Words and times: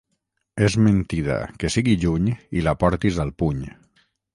És 0.67 0.77
mentida 0.85 1.37
que 1.63 1.71
sigui 1.75 1.95
juny 2.07 2.33
i 2.61 2.67
la 2.71 2.77
portis 2.87 3.25
al 3.27 3.39
puny. 3.43 3.67